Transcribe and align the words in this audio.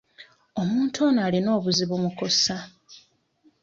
Omuntu 0.61 0.97
ono 1.07 1.19
alina 1.27 1.49
obuzibu 1.57 1.95
mu 2.03 2.09
kussa. 2.17 2.57